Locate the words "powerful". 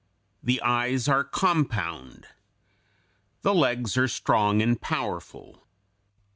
4.81-5.67